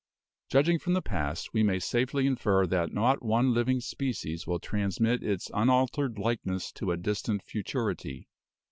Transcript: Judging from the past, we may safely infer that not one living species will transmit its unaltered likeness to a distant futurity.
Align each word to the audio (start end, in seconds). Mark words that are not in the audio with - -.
Judging 0.49 0.79
from 0.79 0.93
the 0.93 1.01
past, 1.03 1.53
we 1.53 1.61
may 1.61 1.77
safely 1.77 2.25
infer 2.25 2.65
that 2.65 2.91
not 2.91 3.21
one 3.23 3.53
living 3.53 3.79
species 3.79 4.47
will 4.47 4.57
transmit 4.57 5.21
its 5.21 5.51
unaltered 5.53 6.17
likeness 6.17 6.71
to 6.71 6.91
a 6.91 6.97
distant 6.97 7.43
futurity. 7.43 8.27